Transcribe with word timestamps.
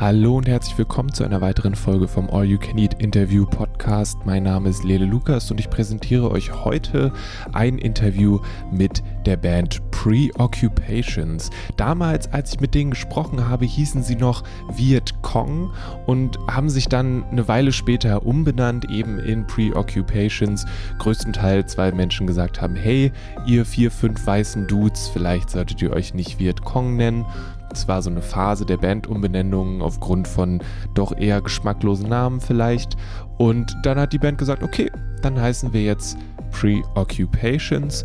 Hallo 0.00 0.38
und 0.38 0.48
herzlich 0.48 0.78
willkommen 0.78 1.12
zu 1.12 1.24
einer 1.24 1.42
weiteren 1.42 1.74
Folge 1.74 2.08
vom 2.08 2.30
All 2.30 2.46
You 2.46 2.56
Can 2.56 2.78
Eat 2.78 3.02
Interview 3.02 3.44
Podcast. 3.44 4.16
Mein 4.24 4.44
Name 4.44 4.70
ist 4.70 4.82
Lele 4.82 5.04
Lukas 5.04 5.50
und 5.50 5.60
ich 5.60 5.68
präsentiere 5.68 6.30
euch 6.30 6.64
heute 6.64 7.12
ein 7.52 7.76
Interview 7.76 8.38
mit 8.72 9.02
der 9.26 9.36
Band 9.36 9.82
Preoccupations. 9.90 11.50
Damals, 11.76 12.32
als 12.32 12.54
ich 12.54 12.60
mit 12.60 12.74
denen 12.74 12.92
gesprochen 12.92 13.46
habe, 13.46 13.66
hießen 13.66 14.02
sie 14.02 14.16
noch 14.16 14.42
Viet 14.74 15.20
Cong 15.20 15.70
und 16.06 16.38
haben 16.50 16.70
sich 16.70 16.88
dann 16.88 17.22
eine 17.24 17.46
Weile 17.46 17.70
später 17.70 18.24
umbenannt, 18.24 18.90
eben 18.90 19.18
in 19.18 19.46
Preoccupations. 19.46 20.64
Größtenteils, 20.98 21.76
weil 21.76 21.92
Menschen 21.92 22.26
gesagt 22.26 22.62
haben, 22.62 22.74
hey, 22.74 23.12
ihr 23.46 23.66
vier, 23.66 23.90
fünf 23.90 24.26
weißen 24.26 24.66
Dudes, 24.66 25.08
vielleicht 25.12 25.50
solltet 25.50 25.82
ihr 25.82 25.92
euch 25.92 26.14
nicht 26.14 26.38
Viet 26.38 26.62
Cong 26.62 26.96
nennen. 26.96 27.26
Es 27.72 27.86
war 27.88 28.02
so 28.02 28.10
eine 28.10 28.22
Phase 28.22 28.66
der 28.66 28.76
Bandumbenennung 28.76 29.82
aufgrund 29.82 30.26
von 30.26 30.62
doch 30.94 31.16
eher 31.16 31.40
geschmacklosen 31.40 32.08
Namen 32.08 32.40
vielleicht. 32.40 32.96
Und 33.38 33.76
dann 33.82 33.98
hat 33.98 34.12
die 34.12 34.18
Band 34.18 34.38
gesagt, 34.38 34.62
okay, 34.62 34.90
dann 35.22 35.40
heißen 35.40 35.72
wir 35.72 35.82
jetzt 35.82 36.16
Preoccupations. 36.50 38.04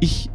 Ich 0.00 0.30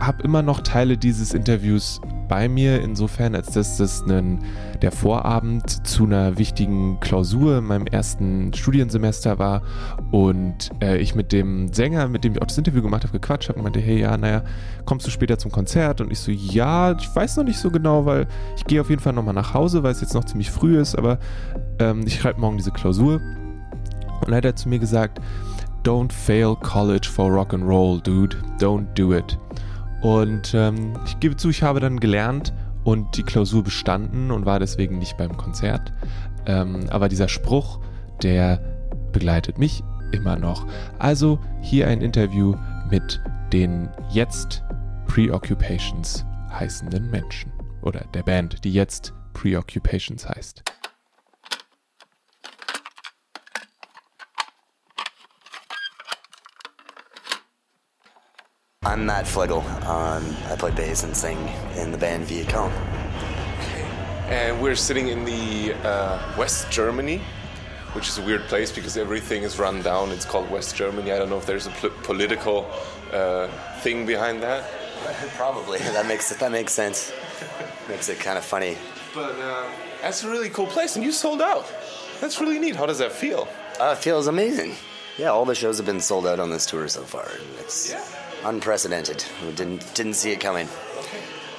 habe 0.00 0.22
immer 0.22 0.42
noch 0.42 0.60
Teile 0.60 0.96
dieses 0.96 1.34
Interviews 1.34 2.00
bei 2.28 2.48
mir, 2.48 2.82
insofern, 2.82 3.34
als 3.34 3.52
dass 3.52 3.76
das 3.76 4.02
ein, 4.08 4.40
der 4.82 4.92
Vorabend 4.92 5.86
zu 5.86 6.04
einer 6.04 6.38
wichtigen 6.38 6.98
Klausur 7.00 7.58
in 7.58 7.64
meinem 7.64 7.86
ersten 7.86 8.52
Studiensemester 8.52 9.38
war 9.38 9.62
und 10.10 10.70
äh, 10.82 10.98
ich 10.98 11.14
mit 11.14 11.32
dem 11.32 11.72
Sänger, 11.72 12.08
mit 12.08 12.24
dem 12.24 12.32
ich 12.32 12.42
auch 12.42 12.46
das 12.46 12.58
Interview 12.58 12.82
gemacht 12.82 13.04
habe, 13.04 13.12
gequatscht 13.12 13.48
habe 13.48 13.58
und 13.58 13.64
meinte, 13.64 13.80
hey, 13.80 14.00
ja, 14.00 14.16
naja, 14.16 14.42
kommst 14.84 15.06
du 15.06 15.10
später 15.10 15.38
zum 15.38 15.52
Konzert? 15.52 16.00
Und 16.00 16.10
ich 16.10 16.18
so, 16.18 16.32
ja, 16.32 16.92
ich 16.92 17.14
weiß 17.14 17.36
noch 17.36 17.44
nicht 17.44 17.58
so 17.58 17.70
genau, 17.70 18.04
weil 18.06 18.26
ich 18.56 18.64
gehe 18.64 18.80
auf 18.80 18.90
jeden 18.90 19.02
Fall 19.02 19.12
nochmal 19.12 19.34
nach 19.34 19.54
Hause, 19.54 19.82
weil 19.82 19.92
es 19.92 20.00
jetzt 20.00 20.14
noch 20.14 20.24
ziemlich 20.24 20.50
früh 20.50 20.80
ist, 20.80 20.96
aber 20.96 21.18
ähm, 21.78 22.02
ich 22.06 22.20
schreibe 22.20 22.40
morgen 22.40 22.56
diese 22.56 22.72
Klausur. 22.72 23.20
Und 24.26 24.32
er 24.32 24.48
hat 24.48 24.58
zu 24.58 24.68
mir 24.68 24.78
gesagt, 24.78 25.20
Don't 25.84 26.10
fail 26.10 26.56
college 26.56 27.08
for 27.08 27.30
rock 27.30 27.54
and 27.54 27.62
roll, 27.62 28.00
dude. 28.00 28.36
Don't 28.58 28.92
do 28.94 29.12
it. 29.12 29.38
Und 30.06 30.54
ähm, 30.54 30.92
ich 31.04 31.18
gebe 31.18 31.36
zu, 31.36 31.50
ich 31.50 31.64
habe 31.64 31.80
dann 31.80 31.98
gelernt 31.98 32.54
und 32.84 33.16
die 33.16 33.24
Klausur 33.24 33.64
bestanden 33.64 34.30
und 34.30 34.46
war 34.46 34.60
deswegen 34.60 35.00
nicht 35.00 35.16
beim 35.16 35.36
Konzert. 35.36 35.92
Ähm, 36.46 36.86
aber 36.90 37.08
dieser 37.08 37.26
Spruch, 37.26 37.80
der 38.22 38.60
begleitet 39.10 39.58
mich 39.58 39.82
immer 40.12 40.36
noch. 40.36 40.64
Also 41.00 41.40
hier 41.60 41.88
ein 41.88 42.02
Interview 42.02 42.54
mit 42.88 43.20
den 43.52 43.88
jetzt 44.10 44.62
Preoccupations 45.08 46.24
heißenden 46.52 47.10
Menschen. 47.10 47.50
Oder 47.82 48.04
der 48.14 48.22
Band, 48.22 48.62
die 48.62 48.72
jetzt 48.72 49.12
Preoccupations 49.32 50.28
heißt. 50.28 50.62
I'm 58.86 59.04
Matt 59.04 59.26
Flegel. 59.26 59.62
Um, 59.84 60.36
I 60.46 60.54
play 60.56 60.70
bass 60.70 61.02
and 61.02 61.16
sing 61.16 61.36
in 61.76 61.90
the 61.90 61.98
band 61.98 62.26
Viet 62.26 62.48
Cong. 62.48 62.70
And 64.28 64.62
we're 64.62 64.76
sitting 64.76 65.08
in 65.08 65.24
the 65.24 65.74
uh, 65.82 66.34
West 66.38 66.70
Germany, 66.70 67.20
which 67.94 68.06
is 68.08 68.18
a 68.18 68.22
weird 68.22 68.42
place 68.42 68.70
because 68.70 68.96
everything 68.96 69.42
is 69.42 69.58
run 69.58 69.82
down. 69.82 70.12
It's 70.12 70.24
called 70.24 70.48
West 70.52 70.76
Germany. 70.76 71.10
I 71.10 71.18
don't 71.18 71.28
know 71.28 71.36
if 71.36 71.46
there's 71.46 71.66
a 71.66 71.70
political 72.04 72.64
uh, 73.12 73.48
thing 73.80 74.06
behind 74.06 74.40
that. 74.44 74.70
Probably 75.36 75.80
that 75.80 76.06
makes 76.06 76.28
that 76.28 76.52
makes 76.52 76.72
sense. 76.72 77.12
makes 77.88 78.08
it 78.08 78.20
kind 78.20 78.38
of 78.38 78.44
funny. 78.44 78.78
But 79.12 79.34
uh, 79.40 79.68
that's 80.00 80.22
a 80.22 80.30
really 80.30 80.48
cool 80.48 80.68
place, 80.68 80.94
and 80.94 81.04
you 81.04 81.10
sold 81.10 81.42
out. 81.42 81.66
That's 82.20 82.40
really 82.40 82.60
neat. 82.60 82.76
How 82.76 82.86
does 82.86 82.98
that 82.98 83.10
feel? 83.10 83.48
Uh, 83.80 83.96
it 83.98 83.98
feels 83.98 84.28
amazing. 84.28 84.76
Yeah, 85.18 85.30
all 85.30 85.44
the 85.44 85.56
shows 85.56 85.76
have 85.78 85.86
been 85.86 86.00
sold 86.00 86.24
out 86.24 86.38
on 86.38 86.50
this 86.50 86.66
tour 86.66 86.86
so 86.86 87.02
far. 87.02 87.28
It's 87.58 87.90
Yeah. 87.90 88.04
Unprecedented. 88.48 89.24
We 89.44 89.52
didn't 89.52 89.94
didn't 89.94 90.14
see 90.14 90.32
it 90.32 90.40
coming. 90.40 90.68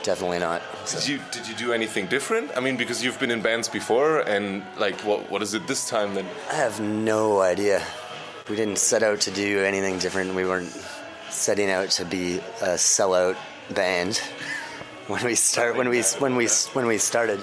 Definitely 0.03 0.39
not. 0.39 0.61
So- 0.85 0.99
Did 0.99 1.07
you 1.07 1.19
did 1.31 1.47
you 1.47 1.55
do 1.55 1.73
anything 1.73 2.07
different? 2.07 2.51
I 2.55 2.59
mean, 2.61 2.77
because 2.77 3.03
you've 3.03 3.19
been 3.19 3.31
in 3.31 3.41
bands 3.41 3.67
before, 3.67 4.19
and 4.21 4.63
like, 4.77 4.99
what 5.01 5.29
what 5.29 5.41
is 5.41 5.53
it 5.53 5.67
this 5.67 5.89
time? 5.89 6.13
Then 6.15 6.25
I 6.51 6.55
have 6.55 6.79
no 6.79 7.41
idea. 7.41 7.81
We 8.49 8.55
didn't 8.55 8.77
set 8.77 9.03
out 9.03 9.19
to 9.21 9.31
do 9.31 9.63
anything 9.65 9.99
different. 9.99 10.33
We 10.33 10.45
weren't 10.45 10.71
setting 11.29 11.69
out 11.69 11.89
to 11.91 12.05
be 12.05 12.37
a 12.61 12.77
sellout 12.77 13.35
band 13.73 14.17
when 15.07 15.23
we 15.25 15.35
start 15.35 15.75
when 15.75 15.89
we 15.89 16.01
when 16.19 16.35
we 16.37 16.47
when 16.73 16.85
we 16.87 16.97
started. 16.97 17.41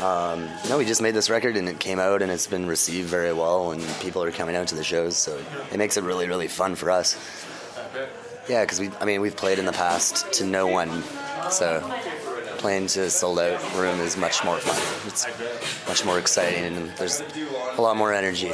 Um, 0.00 0.48
no, 0.68 0.76
we 0.76 0.84
just 0.84 1.00
made 1.00 1.14
this 1.14 1.30
record 1.30 1.56
and 1.56 1.68
it 1.70 1.78
came 1.78 1.98
out 1.98 2.20
and 2.20 2.30
it's 2.30 2.46
been 2.46 2.66
received 2.66 3.08
very 3.08 3.32
well 3.32 3.72
and 3.72 3.82
people 4.00 4.22
are 4.22 4.30
coming 4.30 4.54
out 4.54 4.68
to 4.68 4.74
the 4.74 4.84
shows, 4.84 5.16
so 5.16 5.38
it 5.72 5.78
makes 5.78 5.96
it 5.96 6.04
really 6.04 6.26
really 6.28 6.48
fun 6.48 6.74
for 6.74 6.90
us. 6.90 7.16
Yeah, 8.48 8.62
because 8.62 8.78
we 8.80 8.90
I 9.00 9.04
mean 9.04 9.20
we've 9.20 9.36
played 9.36 9.58
in 9.58 9.66
the 9.66 9.72
past 9.72 10.32
to 10.34 10.44
no 10.44 10.66
one, 10.66 11.02
so 11.50 11.80
playing 12.58 12.86
to 12.88 13.02
a 13.02 13.10
sold 13.10 13.38
out 13.38 13.60
room 13.74 14.00
is 14.00 14.16
much 14.16 14.44
more 14.44 14.58
fun. 14.58 15.08
It's 15.08 15.26
much 15.88 16.04
more 16.04 16.18
exciting 16.18 16.64
and 16.64 16.90
there's 16.96 17.22
a 17.76 17.80
lot 17.80 17.96
more 17.96 18.12
energy. 18.12 18.52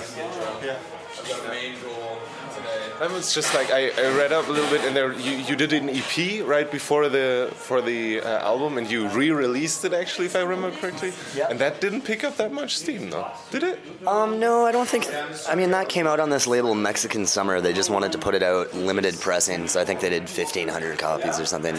That 3.02 3.10
was 3.10 3.34
just 3.34 3.52
like 3.52 3.72
I, 3.72 3.88
I 3.88 4.16
read 4.16 4.32
up 4.32 4.46
a 4.46 4.52
little 4.52 4.70
bit, 4.70 4.84
and 4.84 4.94
there 4.94 5.12
you, 5.12 5.32
you 5.32 5.56
did 5.56 5.72
an 5.72 5.90
EP 5.90 6.46
right 6.46 6.70
before 6.70 7.08
the 7.08 7.50
for 7.52 7.82
the 7.82 8.20
uh, 8.20 8.38
album, 8.46 8.78
and 8.78 8.88
you 8.88 9.08
re-released 9.08 9.84
it 9.84 9.92
actually, 9.92 10.26
if 10.26 10.36
I 10.36 10.42
remember 10.42 10.70
correctly. 10.76 11.12
Yeah. 11.34 11.48
And 11.50 11.58
that 11.58 11.80
didn't 11.80 12.02
pick 12.02 12.22
up 12.22 12.36
that 12.36 12.52
much 12.52 12.78
steam, 12.78 13.10
though, 13.10 13.28
did 13.50 13.64
it? 13.64 13.80
Um, 14.06 14.38
no, 14.38 14.64
I 14.64 14.70
don't 14.70 14.88
think. 14.88 15.08
I 15.48 15.56
mean, 15.56 15.72
that 15.72 15.88
came 15.88 16.06
out 16.06 16.20
on 16.20 16.30
this 16.30 16.46
label 16.46 16.76
Mexican 16.76 17.26
Summer. 17.26 17.60
They 17.60 17.72
just 17.72 17.90
wanted 17.90 18.12
to 18.12 18.18
put 18.18 18.36
it 18.36 18.42
out 18.44 18.72
limited 18.72 19.18
pressing, 19.18 19.66
so 19.66 19.80
I 19.80 19.84
think 19.84 19.98
they 19.98 20.10
did 20.10 20.22
1,500 20.22 20.96
copies 20.98 21.40
or 21.40 21.44
something. 21.44 21.74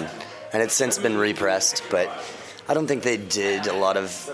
And 0.51 0.61
it's 0.61 0.73
since 0.73 0.99
been 0.99 1.15
repressed, 1.15 1.83
but 1.89 2.11
I 2.67 2.73
don't 2.73 2.87
think 2.87 3.03
they 3.03 3.17
did 3.17 3.67
a 3.67 3.73
lot 3.73 3.97
of 3.97 4.29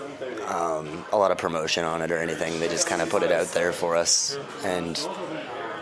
um, 0.46 1.04
a 1.12 1.18
lot 1.18 1.30
of 1.30 1.38
promotion 1.38 1.84
on 1.84 2.02
it 2.02 2.10
or 2.10 2.18
anything. 2.18 2.58
They 2.58 2.68
just 2.68 2.86
kind 2.86 3.00
of 3.00 3.10
put 3.10 3.22
it 3.22 3.30
out 3.30 3.48
there 3.48 3.72
for 3.72 3.96
us. 3.96 4.36
And 4.64 4.96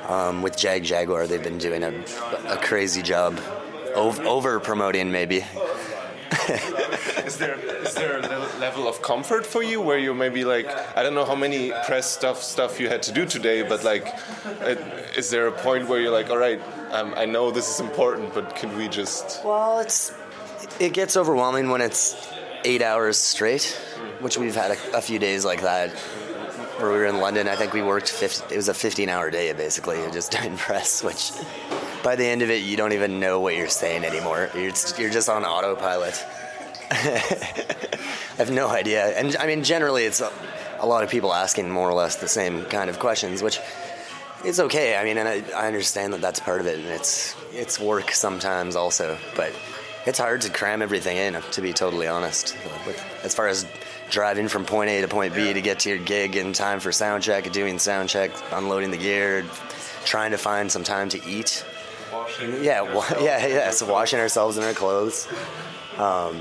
um, 0.09 0.43
with 0.43 0.57
Jagjaguwar, 0.57 1.29
they've 1.29 1.43
been 1.43 1.59
doing 1.59 1.85
a, 1.85 1.93
a 2.49 2.57
crazy 2.57 3.03
job 3.03 3.39
over, 3.95 4.23
over 4.25 4.61
promoting, 4.61 5.11
maybe. 5.11 5.45
Is 7.25 7.37
there 7.37 7.59
is 7.85 7.95
there 7.95 8.19
a 8.19 8.23
level 8.59 8.89
of 8.89 9.03
comfort 9.03 9.45
for 9.45 9.63
you 9.63 9.83
where 9.83 9.99
you 9.99 10.15
maybe 10.15 10.45
like 10.45 10.67
I 10.97 11.03
don't 11.03 11.15
know 11.15 11.27
how 11.27 11.35
many 11.35 11.73
press 11.87 12.11
stuff 12.11 12.43
stuff 12.43 12.81
you 12.81 12.89
had 12.89 13.03
to 13.03 13.13
do 13.13 13.27
today, 13.27 13.63
but 13.63 13.85
like, 13.85 14.07
uh, 14.63 14.77
is 15.15 15.29
there 15.31 15.47
a 15.47 15.53
point 15.53 15.89
where 15.89 16.01
you're 16.01 16.13
like, 16.13 16.31
all 16.31 16.39
right, 16.39 16.61
um, 16.91 17.13
I 17.17 17.27
know 17.27 17.51
this 17.51 17.69
is 17.69 17.81
important, 17.81 18.33
but 18.33 18.57
can 18.57 18.77
we 18.79 18.89
just 18.89 19.45
Well, 19.45 19.81
it's 19.81 20.13
it 20.81 20.95
gets 20.95 21.17
overwhelming 21.17 21.69
when 21.69 21.83
it's 21.83 22.17
eight 22.65 22.83
hours 22.83 23.19
straight, 23.19 23.65
which 24.21 24.39
we've 24.39 24.55
had 24.55 24.73
a, 24.73 24.97
a 24.97 25.01
few 25.01 25.19
days 25.19 25.45
like 25.45 25.63
that. 25.63 25.95
Where 26.79 26.93
we 26.93 26.99
were 26.99 27.07
in 27.07 27.19
London, 27.19 27.49
I 27.49 27.57
think 27.57 27.73
we 27.73 27.83
worked. 27.83 28.09
50, 28.09 28.55
it 28.55 28.57
was 28.57 28.69
a 28.69 28.73
15-hour 28.73 29.31
day 29.31 29.53
basically, 29.53 29.99
just 30.13 30.31
doing 30.41 30.57
press. 30.57 31.03
Which 31.03 31.33
by 32.05 32.15
the 32.15 32.25
end 32.25 32.43
of 32.43 32.51
it, 32.51 32.63
you 32.63 32.77
don't 32.77 32.93
even 32.93 33.19
know 33.19 33.41
what 33.41 33.57
you're 33.57 33.69
saying 33.69 34.05
anymore. 34.05 34.49
You're 34.55 34.71
just, 34.71 34.99
you're 34.99 35.11
just 35.11 35.29
on 35.29 35.45
autopilot. 35.45 36.15
I 36.91 36.97
have 38.39 38.51
no 38.51 38.69
idea. 38.69 39.07
And 39.19 39.37
I 39.37 39.47
mean, 39.47 39.65
generally, 39.65 40.05
it's 40.05 40.21
a, 40.21 40.33
a 40.79 40.87
lot 40.87 41.03
of 41.03 41.11
people 41.11 41.35
asking 41.35 41.69
more 41.69 41.89
or 41.89 41.95
less 41.95 42.17
the 42.17 42.29
same 42.29 42.65
kind 42.67 42.89
of 42.89 42.99
questions, 42.99 43.43
which 43.43 43.59
is 44.45 44.61
okay. 44.61 44.97
I 44.97 45.05
mean, 45.05 45.19
and 45.19 45.29
I, 45.29 45.43
I 45.57 45.67
understand 45.67 46.13
that 46.13 46.21
that's 46.21 46.39
part 46.39 46.61
of 46.61 46.67
it, 46.67 46.79
and 46.79 46.89
it's 46.89 47.35
it's 47.53 47.81
work 47.81 48.13
sometimes 48.13 48.77
also, 48.77 49.19
but 49.35 49.53
it's 50.07 50.19
hard 50.19 50.41
to 50.43 50.51
cram 50.51 50.83
everything 50.83 51.17
in. 51.17 51.41
To 51.53 51.61
be 51.61 51.73
totally 51.73 52.07
honest, 52.07 52.57
as 53.23 53.35
far 53.35 53.49
as 53.49 53.67
driving 54.11 54.49
from 54.49 54.65
point 54.65 54.91
A 54.91 55.01
to 55.03 55.09
point 55.09 55.35
B 55.35 55.53
to 55.53 55.61
get 55.61 55.81
to 55.81 55.89
your 55.91 55.99
gig 55.99 56.37
in 56.37 56.53
time 56.53 56.81
for 56.81 56.93
sound 56.93 57.23
check, 57.23 57.51
doing 57.53 57.79
sound 57.79 58.09
check, 58.09 58.31
unloading 58.53 58.91
the 58.91 58.97
gear, 58.97 59.45
trying 60.05 60.31
to 60.31 60.39
find 60.39 60.71
some 60.73 60.85
time 60.85 61.09
to 61.11 61.25
eat. 61.29 61.65
Yeah, 62.61 62.83
wa- 62.83 63.05
yeah, 63.21 63.47
yeah. 63.47 63.71
So 63.71 63.91
washing 63.91 64.19
ourselves 64.19 64.57
in 64.57 64.65
our 64.65 64.73
clothes. 64.73 65.29
Um, 65.99 66.41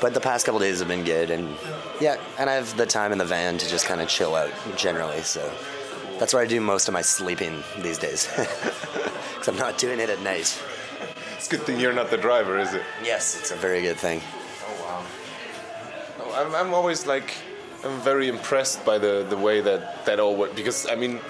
but 0.00 0.12
the 0.14 0.20
past 0.20 0.44
couple 0.46 0.60
days 0.60 0.80
have 0.80 0.88
been 0.88 1.04
good, 1.04 1.30
and 1.30 1.56
yeah, 2.00 2.16
and 2.38 2.48
I 2.50 2.54
have 2.54 2.76
the 2.76 2.86
time 2.86 3.12
in 3.12 3.18
the 3.18 3.24
van 3.24 3.58
to 3.58 3.68
just 3.68 3.86
kind 3.86 4.00
of 4.00 4.08
chill 4.08 4.34
out 4.34 4.50
generally. 4.76 5.20
So 5.22 5.50
that's 6.18 6.32
where 6.34 6.42
I 6.42 6.46
do 6.46 6.60
most 6.60 6.88
of 6.88 6.94
my 6.94 7.00
sleeping 7.02 7.62
these 7.78 7.98
days, 7.98 8.28
because 8.36 9.48
I'm 9.48 9.56
not 9.56 9.78
doing 9.78 10.00
it 10.00 10.10
at 10.10 10.20
night. 10.20 10.60
It's 11.44 11.52
a 11.52 11.58
good 11.58 11.66
thing 11.66 11.78
you're 11.78 11.92
not 11.92 12.08
the 12.08 12.16
driver, 12.16 12.58
is 12.58 12.72
it? 12.72 12.80
Yes, 13.04 13.38
it's 13.38 13.50
a 13.50 13.54
very 13.54 13.82
good 13.82 13.98
thing. 13.98 14.22
No, 16.18 16.32
I'm, 16.32 16.54
I'm 16.54 16.72
always 16.72 17.06
like, 17.06 17.34
I'm 17.84 18.00
very 18.00 18.28
impressed 18.28 18.82
by 18.86 18.96
the, 18.96 19.26
the 19.28 19.36
way 19.36 19.60
that 19.60 20.06
that 20.06 20.18
all 20.20 20.36
works. 20.36 20.54
Because, 20.54 20.86
I 20.88 20.94
mean, 20.94 21.20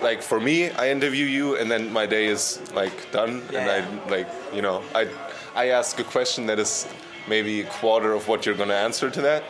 like 0.00 0.22
for 0.22 0.40
me, 0.40 0.70
I 0.70 0.88
interview 0.88 1.26
you 1.26 1.56
and 1.58 1.70
then 1.70 1.92
my 1.92 2.06
day 2.06 2.28
is 2.28 2.62
like 2.72 3.12
done. 3.12 3.42
And 3.42 3.52
Yeah. 3.52 3.84
I, 4.06 4.10
like, 4.10 4.28
you 4.54 4.62
know, 4.62 4.82
I, 4.94 5.06
I 5.54 5.66
ask 5.68 6.00
a 6.00 6.04
question 6.04 6.46
that 6.46 6.58
is 6.58 6.86
maybe 7.28 7.60
a 7.60 7.66
quarter 7.66 8.14
of 8.14 8.26
what 8.26 8.46
you're 8.46 8.54
going 8.54 8.70
to 8.70 8.74
answer 8.88 9.10
to 9.10 9.20
that. 9.20 9.44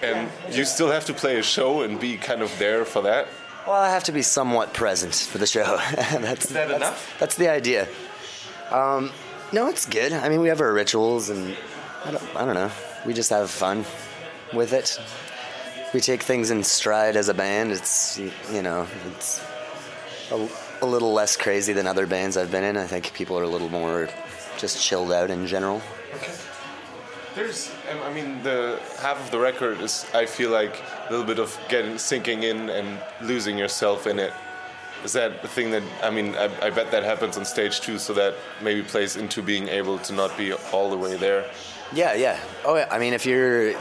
and 0.00 0.30
you 0.52 0.64
still 0.64 0.92
have 0.92 1.06
to 1.06 1.12
play 1.12 1.40
a 1.40 1.42
show 1.42 1.82
and 1.82 1.98
be 1.98 2.16
kind 2.18 2.40
of 2.40 2.56
there 2.60 2.84
for 2.84 3.02
that. 3.02 3.26
Well, 3.66 3.74
I 3.82 3.88
have 3.90 4.04
to 4.04 4.12
be 4.12 4.22
somewhat 4.22 4.74
present 4.74 5.12
for 5.16 5.38
the 5.38 5.46
show. 5.48 5.76
that's, 5.96 6.44
Is 6.44 6.50
that 6.52 6.68
that's, 6.68 6.76
enough? 6.76 7.16
That's 7.18 7.34
the 7.34 7.48
idea. 7.48 7.88
Um, 8.70 9.10
no, 9.54 9.68
it's 9.68 9.86
good. 9.86 10.12
I 10.12 10.28
mean, 10.28 10.40
we 10.40 10.48
have 10.48 10.60
our 10.60 10.72
rituals, 10.72 11.30
and 11.30 11.56
I 12.04 12.10
don't, 12.10 12.36
I 12.36 12.44
don't 12.44 12.54
know. 12.54 12.72
We 13.06 13.14
just 13.14 13.30
have 13.30 13.48
fun 13.48 13.84
with 14.52 14.72
it. 14.72 15.00
We 15.94 16.00
take 16.00 16.22
things 16.22 16.50
in 16.50 16.64
stride 16.64 17.16
as 17.16 17.28
a 17.28 17.34
band. 17.34 17.70
It's 17.70 18.18
you 18.52 18.62
know, 18.62 18.88
it's 19.12 19.40
a, 20.32 20.48
a 20.82 20.86
little 20.86 21.12
less 21.12 21.36
crazy 21.36 21.72
than 21.72 21.86
other 21.86 22.06
bands 22.06 22.36
I've 22.36 22.50
been 22.50 22.64
in. 22.64 22.76
I 22.76 22.86
think 22.88 23.14
people 23.14 23.38
are 23.38 23.44
a 23.44 23.48
little 23.48 23.68
more 23.68 24.08
just 24.58 24.82
chilled 24.82 25.12
out 25.12 25.30
in 25.30 25.46
general. 25.46 25.80
Okay. 26.14 26.34
There's, 27.36 27.70
um, 27.90 28.00
I 28.02 28.12
mean, 28.12 28.42
the 28.42 28.80
half 29.00 29.24
of 29.24 29.30
the 29.30 29.38
record 29.38 29.80
is, 29.80 30.06
I 30.14 30.26
feel 30.26 30.50
like, 30.50 30.80
a 31.08 31.10
little 31.10 31.26
bit 31.26 31.38
of 31.38 31.58
getting 31.68 31.98
sinking 31.98 32.44
in 32.44 32.70
and 32.70 33.00
losing 33.20 33.58
yourself 33.58 34.06
in 34.06 34.18
it. 34.18 34.32
Is 35.04 35.12
that 35.12 35.42
the 35.42 35.48
thing 35.48 35.70
that 35.72 35.82
I 36.02 36.10
mean? 36.10 36.34
I, 36.34 36.44
I 36.66 36.70
bet 36.70 36.90
that 36.90 37.04
happens 37.04 37.36
on 37.36 37.44
stage 37.44 37.80
too, 37.80 37.98
so 37.98 38.14
that 38.14 38.34
maybe 38.62 38.82
plays 38.82 39.16
into 39.16 39.42
being 39.42 39.68
able 39.68 39.98
to 39.98 40.12
not 40.14 40.36
be 40.38 40.54
all 40.72 40.90
the 40.90 40.96
way 40.96 41.16
there. 41.16 41.50
Yeah, 41.92 42.14
yeah. 42.14 42.40
Oh, 42.64 42.76
yeah. 42.76 42.88
I 42.90 42.98
mean, 42.98 43.12
if 43.12 43.26
you're 43.26 43.74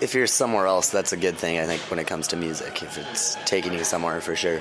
if 0.00 0.14
you're 0.14 0.26
somewhere 0.26 0.66
else, 0.66 0.90
that's 0.90 1.12
a 1.12 1.16
good 1.16 1.36
thing. 1.36 1.60
I 1.60 1.66
think 1.66 1.80
when 1.82 2.00
it 2.00 2.08
comes 2.08 2.26
to 2.28 2.36
music, 2.36 2.82
if 2.82 2.98
it's 2.98 3.36
taking 3.44 3.72
you 3.72 3.84
somewhere 3.84 4.20
for 4.20 4.34
sure. 4.34 4.60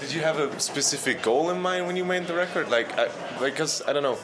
Did 0.00 0.12
you 0.12 0.22
have 0.22 0.38
a 0.38 0.58
specific 0.58 1.22
goal 1.22 1.50
in 1.50 1.60
mind 1.60 1.86
when 1.86 1.96
you 1.96 2.04
made 2.04 2.26
the 2.26 2.34
record? 2.34 2.70
Like, 2.70 2.98
I, 2.98 3.08
because 3.38 3.82
I 3.86 3.92
don't 3.92 4.02
know. 4.02 4.16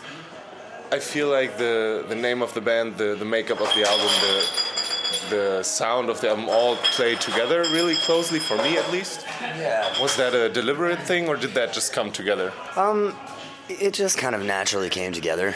I 0.91 0.99
feel 1.01 1.29
like 1.29 1.59
the 1.59 2.07
the 2.09 2.15
name 2.15 2.41
of 2.41 2.55
the 2.55 2.63
band, 2.63 2.97
the 2.97 3.15
the 3.15 3.25
makeup 3.27 3.61
of 3.61 3.69
the 3.75 3.83
album, 3.87 4.07
the 4.07 4.64
the 5.31 5.63
sound 5.63 6.09
of 6.11 6.21
them 6.21 6.49
all 6.49 6.77
play 6.77 7.15
together 7.17 7.63
really 7.73 7.95
closely 7.97 8.39
for 8.39 8.57
me 8.57 8.77
at 8.77 8.91
least. 8.93 9.25
Yeah. 9.41 10.01
Was 10.01 10.17
that 10.17 10.35
a 10.35 10.49
deliberate 10.49 11.01
thing 11.01 11.29
or 11.29 11.37
did 11.37 11.55
that 11.55 11.73
just 11.73 11.93
come 11.93 12.11
together? 12.13 12.53
um 12.77 13.15
It 13.69 13.95
just 13.95 14.19
kind 14.19 14.35
of 14.35 14.43
naturally 14.43 14.91
came 14.91 15.13
together. 15.13 15.55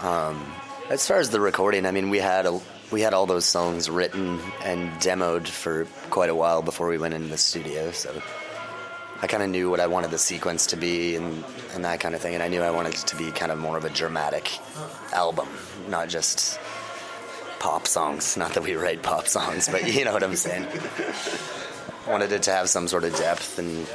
Um, 0.00 0.52
as 0.90 1.06
far 1.06 1.18
as 1.18 1.30
the 1.30 1.40
recording, 1.40 1.86
I 1.86 1.90
mean, 1.90 2.10
we 2.10 2.18
had 2.20 2.46
a 2.46 2.60
we 2.92 3.00
had 3.00 3.14
all 3.14 3.26
those 3.26 3.44
songs 3.44 3.90
written 3.90 4.38
and 4.64 4.90
demoed 5.00 5.48
for 5.48 5.86
quite 6.10 6.30
a 6.30 6.34
while 6.34 6.62
before 6.62 6.86
we 6.88 6.98
went 6.98 7.14
into 7.14 7.28
the 7.28 7.38
studio, 7.38 7.90
so. 7.90 8.22
I 9.22 9.26
kind 9.26 9.42
of 9.42 9.48
knew 9.48 9.70
what 9.70 9.80
I 9.80 9.86
wanted 9.86 10.10
the 10.10 10.18
sequence 10.18 10.66
to 10.66 10.76
be 10.76 11.16
and, 11.16 11.42
and 11.74 11.84
that 11.86 12.00
kind 12.00 12.14
of 12.14 12.20
thing, 12.20 12.34
and 12.34 12.42
I 12.42 12.48
knew 12.48 12.60
I 12.62 12.70
wanted 12.70 12.92
it 12.94 13.06
to 13.06 13.16
be 13.16 13.32
kind 13.32 13.50
of 13.50 13.58
more 13.58 13.78
of 13.78 13.84
a 13.86 13.88
dramatic 13.88 14.58
album, 15.14 15.48
not 15.88 16.08
just 16.10 16.60
pop 17.58 17.86
songs. 17.86 18.36
Not 18.36 18.54
that 18.54 18.62
we 18.62 18.74
write 18.74 19.02
pop 19.02 19.26
songs, 19.28 19.68
but 19.68 19.86
you 19.92 20.04
know 20.04 20.12
what 20.12 20.22
I'm 20.22 20.36
saying. 20.36 20.66
wanted 22.06 22.32
it 22.32 22.42
to 22.44 22.52
have 22.52 22.68
some 22.68 22.86
sort 22.88 23.04
of 23.04 23.14
depth 23.16 23.58
and 23.58 23.86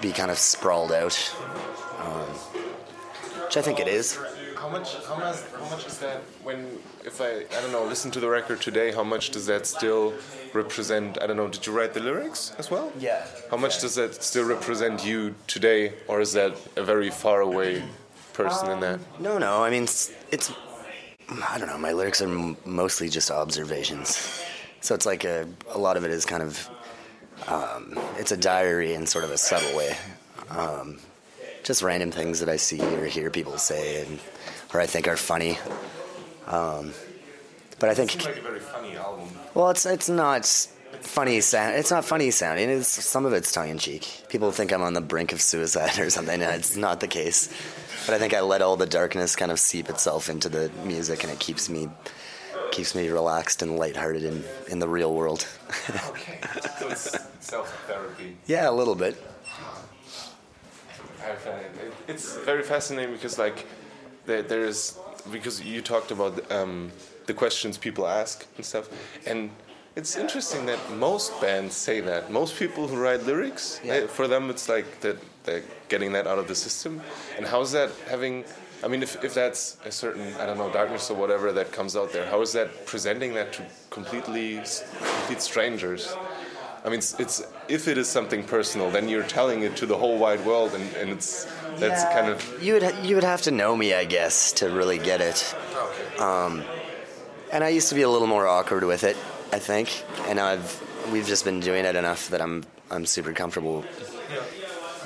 be 0.00 0.12
kind 0.12 0.30
of 0.30 0.38
sprawled 0.38 0.92
out, 0.92 1.16
um, 2.00 2.28
which 3.44 3.56
I 3.56 3.62
think 3.62 3.80
it 3.80 3.88
is. 3.88 4.18
How 4.56 4.68
much? 4.68 4.96
How 5.04 5.16
much? 5.16 5.36
How 5.52 5.70
much 5.70 5.86
is 5.86 5.98
that? 5.98 6.22
When 6.42 6.78
if 7.04 7.20
I 7.20 7.44
I 7.56 7.60
don't 7.60 7.72
know 7.72 7.84
listen 7.84 8.10
to 8.12 8.20
the 8.20 8.28
record 8.28 8.60
today, 8.60 8.90
how 8.92 9.04
much 9.04 9.30
does 9.30 9.46
that 9.46 9.66
still 9.66 10.14
represent? 10.52 11.22
I 11.22 11.26
don't 11.26 11.36
know. 11.36 11.48
Did 11.48 11.66
you 11.66 11.72
write 11.72 11.94
the 11.94 12.00
lyrics 12.00 12.52
as 12.58 12.70
well? 12.70 12.92
Yeah. 12.98 13.24
How 13.50 13.56
much 13.56 13.80
does 13.80 13.94
that 13.94 14.22
still 14.22 14.44
represent 14.44 15.04
you 15.04 15.34
today, 15.46 15.92
or 16.08 16.20
is 16.20 16.32
that 16.32 16.56
a 16.76 16.82
very 16.82 17.10
far 17.10 17.42
away 17.42 17.84
person 18.32 18.70
in 18.70 18.80
that? 18.80 18.98
No, 19.20 19.38
no. 19.38 19.62
I 19.62 19.70
mean, 19.70 19.84
it's, 19.84 20.12
it's 20.32 20.52
I 21.28 21.58
don't 21.58 21.68
know. 21.68 21.78
My 21.78 21.92
lyrics 21.92 22.22
are 22.22 22.28
m- 22.28 22.56
mostly 22.64 23.08
just 23.08 23.30
observations, 23.30 24.42
so 24.80 24.94
it's 24.94 25.06
like 25.06 25.24
a 25.24 25.48
a 25.70 25.78
lot 25.78 25.96
of 25.96 26.04
it 26.04 26.10
is 26.10 26.24
kind 26.24 26.42
of 26.42 26.68
um, 27.48 27.98
it's 28.16 28.32
a 28.32 28.36
diary 28.36 28.94
in 28.94 29.06
sort 29.06 29.24
of 29.24 29.30
a 29.30 29.38
subtle 29.38 29.76
way. 29.76 29.96
Um, 30.50 30.98
just 31.64 31.82
random 31.82 32.12
things 32.12 32.38
that 32.40 32.48
I 32.48 32.56
see 32.56 32.80
or 32.80 33.06
hear 33.06 33.30
people 33.30 33.58
say, 33.58 34.02
and 34.06 34.20
or 34.72 34.80
I 34.80 34.86
think 34.86 35.08
are 35.08 35.16
funny. 35.16 35.58
Um, 36.46 36.92
but 37.80 37.88
I 37.88 37.94
think 37.94 38.24
like 38.24 38.36
a 38.38 38.40
very 38.40 38.60
funny 38.60 38.96
album. 38.96 39.28
well, 39.54 39.70
it's 39.70 39.84
it's 39.84 40.08
not 40.08 40.46
funny 41.00 41.40
sound. 41.40 41.74
It's 41.74 41.90
not 41.90 42.04
funny 42.04 42.30
sounding. 42.30 42.70
It's 42.70 42.86
some 42.88 43.26
of 43.26 43.32
it's 43.32 43.50
tongue 43.50 43.70
in 43.70 43.78
cheek. 43.78 44.22
People 44.28 44.52
think 44.52 44.72
I'm 44.72 44.82
on 44.82 44.94
the 44.94 45.00
brink 45.00 45.32
of 45.32 45.40
suicide 45.42 45.98
or 46.04 46.08
something. 46.08 46.40
and 46.40 46.54
It's 46.54 46.76
not 46.76 47.00
the 47.00 47.08
case. 47.08 47.52
But 48.06 48.14
I 48.14 48.18
think 48.18 48.34
I 48.34 48.40
let 48.40 48.62
all 48.62 48.76
the 48.76 48.86
darkness 48.86 49.34
kind 49.34 49.50
of 49.50 49.58
seep 49.58 49.88
itself 49.90 50.30
into 50.30 50.48
the 50.48 50.70
music, 50.84 51.24
and 51.24 51.32
it 51.32 51.40
keeps 51.40 51.68
me 51.68 51.88
keeps 52.70 52.94
me 52.94 53.08
relaxed 53.08 53.62
and 53.62 53.76
lighthearted 53.76 54.22
in 54.22 54.44
in 54.68 54.78
the 54.78 54.88
real 54.88 55.12
world. 55.12 55.46
Okay. 56.10 56.38
so 56.78 56.88
it's 56.88 57.18
self 57.40 57.68
therapy. 57.86 58.36
yeah, 58.46 58.68
a 58.68 58.70
little 58.70 58.94
bit. 58.94 59.20
I 61.22 61.34
find 61.34 61.58
it, 61.58 61.72
it, 61.84 61.92
it's 62.06 62.36
very 62.38 62.62
fascinating 62.62 63.12
because 63.12 63.38
like 63.38 63.66
there, 64.26 64.42
there's 64.42 64.98
because 65.32 65.60
you 65.60 65.82
talked 65.82 66.12
about 66.12 66.50
um, 66.52 66.92
the 67.26 67.34
questions 67.34 67.76
people 67.76 68.06
ask 68.06 68.46
and 68.56 68.64
stuff, 68.64 68.88
and 69.26 69.50
it's 69.96 70.16
interesting 70.16 70.66
that 70.66 70.78
most 70.92 71.38
bands 71.40 71.74
say 71.74 72.00
that. 72.00 72.30
Most 72.30 72.56
people 72.58 72.86
who 72.86 72.96
write 72.96 73.24
lyrics, 73.24 73.80
Yeah. 73.82 74.00
they- 74.00 74.06
for 74.06 74.28
them 74.28 74.50
it's 74.50 74.68
like 74.68 75.00
that 75.00 75.16
they're 75.44 75.62
getting 75.88 76.12
that 76.12 76.26
out 76.26 76.38
of 76.38 76.46
the 76.48 76.54
system. 76.54 77.00
And 77.36 77.46
how's 77.46 77.72
that 77.72 77.90
having? 78.08 78.44
I 78.84 78.88
mean, 78.88 79.02
if, 79.02 79.24
if 79.24 79.32
that's 79.32 79.78
a 79.86 79.90
certain 79.90 80.34
I 80.40 80.44
don't 80.46 80.58
know 80.58 80.70
darkness 80.70 81.10
or 81.10 81.16
whatever 81.16 81.50
that 81.52 81.72
comes 81.72 81.96
out 81.96 82.12
there, 82.12 82.26
how 82.26 82.42
is 82.42 82.52
that 82.52 82.84
presenting 82.86 83.32
that 83.34 83.52
to 83.54 83.62
completely 83.90 84.60
complete 85.16 85.40
strangers? 85.40 86.14
I 86.84 86.88
mean, 86.90 86.98
it's, 86.98 87.18
it's 87.18 87.42
if 87.68 87.88
it 87.88 87.96
is 87.98 88.06
something 88.08 88.44
personal, 88.44 88.90
then 88.90 89.08
you're 89.08 89.24
telling 89.24 89.62
it 89.62 89.76
to 89.78 89.86
the 89.86 89.96
whole 89.96 90.18
wide 90.18 90.44
world, 90.44 90.74
and, 90.74 90.94
and 90.96 91.10
it's 91.10 91.46
that's 91.78 92.04
kind 92.14 92.28
of 92.28 92.62
You 92.62 92.74
would 92.74 92.94
you 93.02 93.14
would 93.16 93.24
have 93.24 93.42
to 93.42 93.50
know 93.50 93.74
me, 93.76 93.94
I 93.94 94.04
guess, 94.04 94.52
to 94.60 94.68
really 94.68 94.98
get 94.98 95.20
it. 95.20 95.54
Um, 96.20 96.62
and 97.50 97.64
I 97.64 97.68
used 97.70 97.88
to 97.88 97.94
be 97.94 98.02
a 98.02 98.08
little 98.10 98.28
more 98.28 98.46
awkward 98.46 98.84
with 98.84 99.02
it, 99.04 99.16
I 99.52 99.58
think. 99.58 100.04
And 100.28 100.38
I've 100.40 100.82
we've 101.12 101.26
just 101.26 101.44
been 101.44 101.60
doing 101.60 101.84
it 101.84 101.96
enough 101.96 102.28
that 102.30 102.40
I'm 102.40 102.64
I'm 102.90 103.06
super 103.06 103.32
comfortable. 103.32 103.84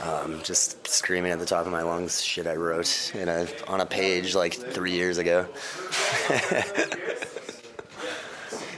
Um, 0.02 0.40
just 0.42 0.88
screaming 0.88 1.30
at 1.30 1.38
the 1.38 1.46
top 1.46 1.66
of 1.66 1.72
my 1.72 1.82
lungs 1.82 2.22
shit 2.22 2.46
I 2.46 2.56
wrote 2.56 3.12
in 3.14 3.28
a 3.28 3.46
on 3.68 3.80
a 3.80 3.86
page 3.86 4.34
like 4.34 4.54
three 4.54 4.92
years 4.92 5.18
ago. 5.18 5.46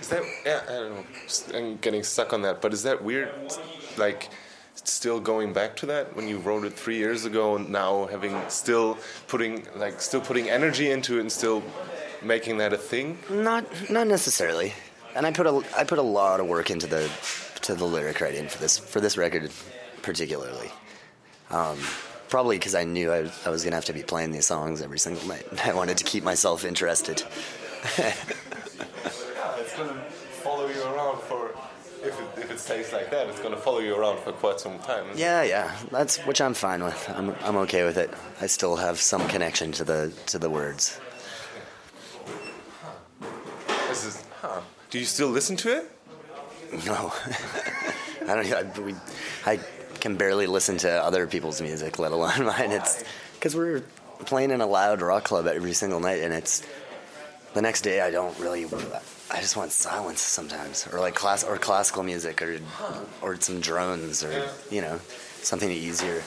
Is 0.01 0.09
that 0.09 0.23
yeah? 0.45 0.61
I 0.69 0.73
don't 0.73 0.95
know. 0.95 1.05
I'm 1.55 1.77
getting 1.77 2.03
stuck 2.03 2.33
on 2.33 2.43
that. 2.43 2.61
But 2.61 2.73
is 2.73 2.83
that 2.83 3.03
weird? 3.03 3.31
Like, 3.97 4.31
still 4.75 5.21
going 5.21 5.53
back 5.53 5.77
to 5.77 5.87
that 5.87 6.17
when 6.17 6.29
you 6.29 6.39
wrote 6.39 6.65
it 6.65 6.73
three 6.73 6.97
years 6.99 7.25
ago, 7.25 7.57
and 7.57 7.71
now 7.71 8.07
having 8.07 8.37
still 8.49 8.99
putting 9.29 9.67
like 9.77 10.01
still 10.01 10.21
putting 10.21 10.51
energy 10.51 10.91
into 10.91 11.19
it 11.19 11.21
and 11.21 11.31
still 11.31 11.63
making 12.21 12.59
that 12.59 12.73
a 12.73 12.77
thing. 12.77 13.19
Not 13.31 13.65
not 13.91 14.07
necessarily. 14.07 14.75
And 15.15 15.27
I 15.27 15.31
put 15.33 15.47
a 15.47 15.63
I 15.77 15.85
put 15.85 15.99
a 15.99 16.03
lot 16.03 16.41
of 16.41 16.47
work 16.47 16.71
into 16.71 16.87
the 16.87 17.11
to 17.63 17.75
the 17.75 17.85
lyric 17.85 18.21
writing 18.21 18.49
for 18.49 18.59
this 18.59 18.79
for 18.79 19.01
this 19.01 19.17
record 19.17 19.51
particularly. 20.03 20.71
Um, 21.51 21.79
probably 22.29 22.57
because 22.59 22.75
I 22.75 22.85
knew 22.85 23.13
I, 23.13 23.31
I 23.45 23.51
was 23.51 23.63
gonna 23.63 23.77
have 23.77 23.85
to 23.87 23.93
be 23.93 24.03
playing 24.03 24.33
these 24.33 24.47
songs 24.47 24.81
every 24.81 24.99
single 24.99 25.27
night. 25.29 25.47
I 25.65 25.75
wanted 25.75 25.99
to 25.99 26.05
keep 26.05 26.25
myself 26.25 26.65
interested. 26.65 27.23
yeah, 27.99 28.15
It's 29.59 29.77
gonna 29.77 30.01
follow 30.43 30.67
you 30.69 30.83
around 30.83 31.21
for 31.23 31.55
if 32.03 32.19
it, 32.19 32.43
if 32.43 32.51
it 32.51 32.59
stays 32.59 32.93
like 32.93 33.11
that. 33.11 33.29
It's 33.29 33.39
gonna 33.41 33.57
follow 33.57 33.79
you 33.81 33.95
around 33.95 34.19
for 34.21 34.33
quite 34.33 34.59
some 34.61 34.79
time. 34.81 35.07
Yeah, 35.15 35.43
yeah, 35.43 35.77
that's 35.91 36.19
which 36.21 36.41
I'm 36.41 36.55
fine 36.55 36.83
with. 36.83 37.11
I'm 37.15 37.35
I'm 37.43 37.57
okay 37.59 37.85
with 37.85 37.99
it. 37.99 38.11
I 38.41 38.47
still 38.47 38.77
have 38.77 38.99
some 38.99 39.29
connection 39.29 39.73
to 39.73 39.85
the 39.85 40.13
to 40.27 40.39
the 40.39 40.49
words. 40.51 40.99
This 43.89 44.05
is 44.07 44.25
huh. 44.41 44.61
Do 44.93 44.99
you 44.99 45.07
still 45.07 45.29
listen 45.29 45.57
to 45.57 45.79
it? 45.79 45.91
No, 46.85 47.15
I 48.29 48.35
don't. 48.35 48.53
I, 48.53 48.81
we, 48.83 48.95
I 49.47 49.59
can 50.01 50.17
barely 50.17 50.47
listen 50.47 50.77
to 50.79 50.91
other 50.91 51.27
people's 51.27 51.63
music, 51.63 51.99
let 51.99 52.13
alone 52.13 52.45
mine. 52.45 52.73
It's 52.73 53.03
because 53.33 53.57
we're 53.57 53.81
playing 54.27 54.51
in 54.51 54.61
a 54.61 54.67
loud 54.67 55.01
rock 55.01 55.25
club 55.25 55.47
every 55.47 55.73
single 55.73 55.99
night, 55.99 56.21
and 56.23 56.35
it's 56.35 56.63
the 57.55 57.63
next 57.63 57.81
day. 57.81 58.03
I 58.03 58.11
don't 58.11 58.39
really. 58.39 58.67
I 59.31 59.41
just 59.41 59.57
want 59.57 59.73
silence 59.73 60.21
sometimes, 60.21 60.87
or 60.93 61.01
like 61.01 61.15
class 61.15 61.43
or 61.43 61.57
classical 61.57 62.03
music, 62.03 62.43
or 62.43 62.59
or 63.23 63.41
some 63.41 63.63
drones, 63.63 64.23
or 64.23 64.47
you 64.71 64.83
know, 64.83 65.01
something 65.41 65.71
easier. 65.71 66.23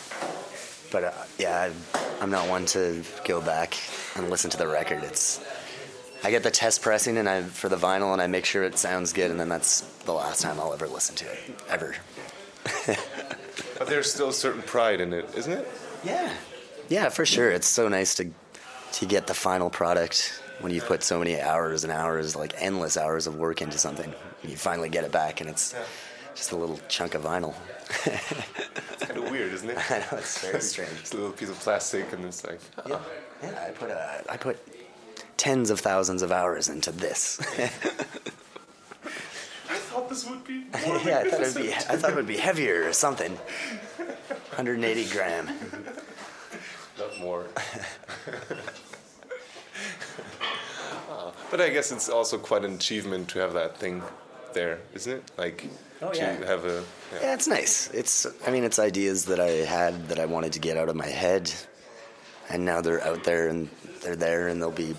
But 0.91 1.03
uh, 1.03 1.11
yeah, 1.37 1.69
I, 1.93 1.99
I'm 2.19 2.31
not 2.31 2.49
one 2.49 2.65
to 2.67 3.03
go 3.25 3.41
back 3.41 3.77
and 4.15 4.31
listen 4.31 4.49
to 4.49 4.57
the 4.57 4.67
record. 4.67 5.03
It's 5.03 5.39
I 6.23 6.31
get 6.31 6.43
the 6.43 6.51
test 6.51 6.81
pressing 6.81 7.17
and 7.17 7.29
I 7.29 7.43
for 7.43 7.69
the 7.69 7.75
vinyl 7.77 8.13
and 8.13 8.21
I 8.21 8.27
make 8.27 8.45
sure 8.45 8.63
it 8.63 8.77
sounds 8.77 9.13
good 9.13 9.31
and 9.31 9.39
then 9.39 9.49
that's 9.49 9.81
the 10.05 10.13
last 10.13 10.41
time 10.41 10.59
I'll 10.59 10.73
ever 10.73 10.87
listen 10.87 11.15
to 11.17 11.25
it 11.25 11.39
ever. 11.69 11.95
But 13.77 13.87
there's 13.87 14.11
still 14.11 14.29
a 14.29 14.33
certain 14.33 14.61
pride 14.61 15.01
in 15.01 15.13
it, 15.13 15.29
isn't 15.35 15.51
it? 15.51 15.67
Yeah. 16.03 16.33
Yeah, 16.87 17.09
for 17.09 17.25
sure. 17.25 17.51
It's 17.51 17.67
so 17.67 17.87
nice 17.87 18.15
to 18.15 18.29
to 18.93 19.05
get 19.05 19.27
the 19.27 19.33
final 19.33 19.69
product 19.69 20.41
when 20.61 20.71
you 20.71 20.79
put 20.79 21.03
so 21.03 21.19
many 21.19 21.41
hours 21.41 21.83
and 21.83 21.91
hours, 21.91 22.35
like 22.35 22.53
endless 22.59 22.95
hours 22.95 23.27
of 23.27 23.35
work 23.35 23.61
into 23.61 23.77
something. 23.77 24.13
You 24.43 24.55
finally 24.55 24.87
get 24.87 25.03
it 25.03 25.11
back, 25.11 25.41
and 25.41 25.49
it's 25.49 25.75
just 26.33 26.53
a 26.53 26.55
little 26.55 26.79
chunk 26.87 27.13
of 27.15 27.23
vinyl. 27.23 27.53
it's 28.05 29.05
kind 29.05 29.19
of 29.19 29.29
weird, 29.29 29.51
isn't 29.51 29.69
it? 29.69 29.77
I 29.91 29.99
know 29.99 30.17
it's 30.17 30.39
very 30.39 30.61
strange. 30.61 30.91
it's 31.01 31.11
a 31.11 31.17
little 31.17 31.31
piece 31.31 31.49
of 31.49 31.59
plastic, 31.59 32.13
and 32.13 32.23
it's 32.23 32.45
like, 32.45 32.59
oh. 32.85 33.01
yeah. 33.43 33.51
yeah, 33.51 33.65
I 33.67 33.71
put 33.71 33.89
a, 33.89 34.23
I 34.29 34.37
put 34.37 34.57
tens 35.37 35.69
of 35.69 35.79
thousands 35.79 36.21
of 36.21 36.31
hours 36.31 36.69
into 36.69 36.91
this. 36.91 37.39
I 39.69 39.77
thought 39.77 40.09
this 40.09 40.29
would 40.29 40.43
be. 40.45 40.65
yeah, 40.73 41.23
I 41.25 41.29
thought 41.29 41.41
it 41.41 41.55
would 41.55 41.63
be. 41.63 41.73
I 41.73 41.97
thought 41.97 42.11
it 42.11 42.15
would 42.15 42.27
be 42.27 42.37
heavier 42.37 42.87
or 42.87 42.93
something. 42.93 43.33
180 43.33 45.05
gram. 45.09 45.49
Not 46.97 47.19
more. 47.19 47.45
uh, 51.09 51.31
but 51.51 51.59
I 51.61 51.69
guess 51.69 51.91
it's 51.91 52.07
also 52.09 52.37
quite 52.37 52.63
an 52.63 52.73
achievement 52.75 53.29
to 53.29 53.39
have 53.39 53.53
that 53.53 53.77
thing 53.77 54.01
there, 54.53 54.79
isn't 54.93 55.11
it? 55.11 55.31
Like 55.37 55.67
oh, 56.01 56.11
to 56.11 56.17
yeah. 56.17 56.45
have 56.45 56.65
a 56.65 56.83
yeah. 57.13 57.19
yeah. 57.21 57.33
it's 57.33 57.47
nice. 57.47 57.89
It's 57.93 58.25
I 58.47 58.51
mean 58.51 58.63
it's 58.63 58.79
ideas 58.79 59.25
that 59.25 59.39
I 59.39 59.49
had 59.49 60.07
that 60.07 60.19
I 60.19 60.25
wanted 60.25 60.53
to 60.53 60.59
get 60.59 60.77
out 60.77 60.89
of 60.89 60.95
my 60.95 61.07
head, 61.07 61.51
and 62.49 62.63
now 62.65 62.81
they're 62.81 63.03
out 63.03 63.23
there 63.25 63.49
and 63.49 63.69
they're 64.01 64.15
there 64.15 64.47
and 64.47 64.61
they'll 64.61 64.71
be 64.71 64.95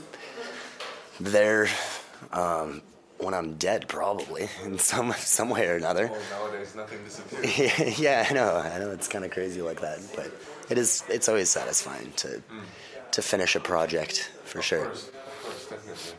there 1.20 1.68
um, 2.32 2.82
when 3.18 3.34
I'm 3.34 3.54
dead, 3.54 3.88
probably 3.88 4.48
in 4.64 4.78
some 4.78 5.12
some 5.18 5.50
way 5.50 5.68
or 5.68 5.76
another. 5.76 6.10
Oh, 6.12 6.48
nowadays 6.48 6.74
nothing 6.74 7.02
disappears. 7.04 7.58
yeah, 7.58 7.94
yeah, 7.98 8.26
I 8.28 8.32
know. 8.32 8.56
I 8.56 8.78
know 8.78 8.90
it's 8.90 9.08
kind 9.08 9.24
of 9.24 9.30
crazy 9.30 9.62
like 9.62 9.80
that, 9.80 10.00
but 10.14 10.30
it 10.70 10.78
is. 10.78 11.04
It's 11.08 11.28
always 11.28 11.50
satisfying 11.50 12.12
to 12.16 12.28
mm. 12.28 13.12
to 13.12 13.22
finish 13.22 13.56
a 13.56 13.60
project 13.60 14.30
for 14.44 14.58
of 14.58 14.64
sure. 14.64 14.84
Course, 14.86 15.08
of 15.08 15.42
course, 15.42 15.66
definitely. 15.66 16.12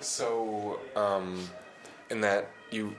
So, 0.00 0.80
um, 0.96 1.48
in 2.10 2.20
that 2.20 2.50
you 2.70 2.94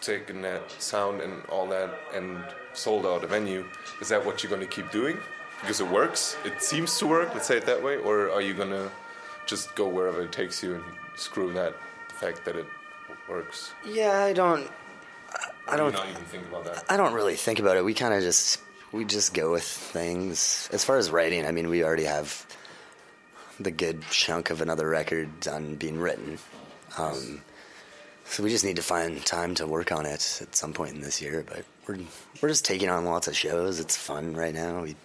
taken 0.00 0.42
that 0.42 0.70
sound 0.78 1.20
and 1.20 1.44
all 1.46 1.66
that 1.66 1.90
and 2.14 2.44
sold 2.74 3.06
out 3.06 3.24
a 3.24 3.26
venue, 3.26 3.64
is 4.00 4.08
that 4.08 4.24
what 4.24 4.42
you're 4.42 4.50
going 4.50 4.60
to 4.60 4.66
keep 4.66 4.90
doing? 4.90 5.16
Because 5.60 5.80
it 5.80 5.88
works. 5.88 6.36
It 6.44 6.62
seems 6.62 6.98
to 6.98 7.06
work. 7.06 7.32
Let's 7.32 7.46
say 7.46 7.56
it 7.56 7.66
that 7.66 7.82
way. 7.82 7.96
Or 7.96 8.30
are 8.30 8.42
you 8.42 8.52
going 8.52 8.70
to 8.70 8.90
just 9.46 9.74
go 9.74 9.88
wherever 9.88 10.22
it 10.22 10.32
takes 10.32 10.62
you 10.62 10.74
and 10.74 10.84
screw 11.16 11.52
that 11.52 11.74
the 12.08 12.14
fact 12.14 12.44
that 12.44 12.56
it 12.56 12.66
works? 13.28 13.72
Yeah, 13.86 14.24
I 14.24 14.32
don't. 14.32 14.70
I 15.66 15.76
don't. 15.76 15.92
not 15.92 16.08
even 16.08 16.24
think 16.24 16.46
about 16.46 16.64
that. 16.64 16.84
I 16.88 16.96
don't 16.96 17.14
really 17.14 17.36
think 17.36 17.58
about 17.58 17.76
it. 17.76 17.84
We 17.84 17.94
kind 17.94 18.14
of 18.14 18.22
just 18.22 18.60
we 18.92 19.04
just 19.04 19.34
go 19.34 19.52
with 19.52 19.64
things. 19.64 20.68
As 20.72 20.84
far 20.84 20.98
as 20.98 21.10
writing, 21.10 21.46
I 21.46 21.50
mean, 21.50 21.68
we 21.68 21.82
already 21.82 22.04
have 22.04 22.46
the 23.58 23.70
good 23.70 24.02
chunk 24.10 24.50
of 24.50 24.60
another 24.60 24.88
record 24.88 25.40
done 25.40 25.76
being 25.76 25.98
written. 25.98 26.38
Um, 26.98 27.40
so 28.24 28.42
we 28.42 28.50
just 28.50 28.64
need 28.64 28.76
to 28.76 28.82
find 28.82 29.24
time 29.24 29.54
to 29.56 29.66
work 29.66 29.92
on 29.92 30.06
it 30.06 30.40
at 30.40 30.54
some 30.54 30.72
point 30.72 30.94
in 30.94 31.00
this 31.00 31.20
year. 31.20 31.44
But 31.46 31.64
we're 31.86 31.98
we're 32.40 32.48
just 32.48 32.64
taking 32.64 32.88
on 32.88 33.04
lots 33.04 33.28
of 33.28 33.36
shows. 33.36 33.80
It's 33.80 33.96
fun 33.96 34.34
right 34.34 34.54
now. 34.54 34.82
We, 34.82 34.96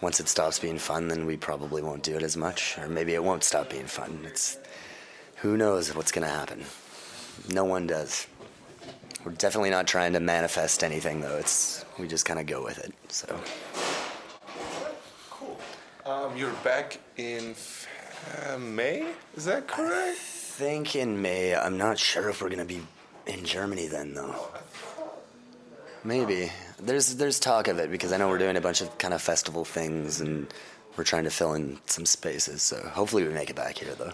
once 0.00 0.20
it 0.20 0.28
stops 0.28 0.58
being 0.58 0.78
fun, 0.78 1.08
then 1.08 1.26
we 1.26 1.36
probably 1.36 1.82
won't 1.82 2.02
do 2.02 2.16
it 2.16 2.22
as 2.22 2.36
much, 2.36 2.78
or 2.78 2.88
maybe 2.88 3.14
it 3.14 3.24
won't 3.24 3.44
stop 3.44 3.70
being 3.70 3.86
fun. 3.86 4.20
It's 4.24 4.58
who 5.36 5.56
knows 5.56 5.94
what's 5.94 6.12
gonna 6.12 6.28
happen. 6.28 6.64
No 7.48 7.64
one 7.64 7.86
does. 7.86 8.26
We're 9.24 9.32
definitely 9.32 9.70
not 9.70 9.86
trying 9.86 10.12
to 10.12 10.20
manifest 10.20 10.84
anything, 10.84 11.20
though. 11.20 11.36
It's 11.36 11.84
we 11.98 12.06
just 12.06 12.24
kind 12.24 12.38
of 12.38 12.46
go 12.46 12.62
with 12.62 12.78
it. 12.78 12.94
So. 13.08 13.40
Cool. 15.30 15.58
Um, 16.06 16.36
you're 16.36 16.52
back 16.64 16.98
in 17.16 17.54
uh, 18.46 18.58
May. 18.58 19.06
Is 19.36 19.44
that 19.44 19.66
correct? 19.66 19.94
I 19.94 20.14
think 20.14 20.96
in 20.96 21.20
May. 21.20 21.54
I'm 21.54 21.76
not 21.76 21.98
sure 21.98 22.28
if 22.28 22.40
we're 22.40 22.50
gonna 22.50 22.64
be 22.64 22.82
in 23.26 23.44
Germany 23.44 23.86
then, 23.86 24.14
though. 24.14 24.34
Maybe 26.04 26.50
there's 26.78 27.16
there's 27.16 27.40
talk 27.40 27.68
of 27.68 27.78
it 27.78 27.90
because 27.90 28.12
I 28.12 28.16
know 28.16 28.28
we're 28.28 28.38
doing 28.38 28.56
a 28.56 28.60
bunch 28.60 28.80
of 28.80 28.98
kind 28.98 29.12
of 29.14 29.20
festival 29.20 29.64
things 29.64 30.20
and 30.20 30.52
we're 30.96 31.04
trying 31.04 31.24
to 31.24 31.30
fill 31.30 31.54
in 31.54 31.78
some 31.86 32.06
spaces. 32.06 32.62
So 32.62 32.76
hopefully 32.88 33.24
we 33.26 33.32
make 33.32 33.50
it 33.50 33.56
back 33.56 33.78
here, 33.78 33.94
though. 33.94 34.12